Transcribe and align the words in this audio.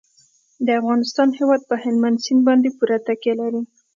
د 0.65 0.67
افغانستان 0.79 1.29
هیواد 1.39 1.61
په 1.69 1.75
هلمند 1.83 2.21
سیند 2.25 2.41
باندې 2.47 2.69
پوره 2.77 2.97
تکیه 3.07 3.33
لري. 3.41 3.61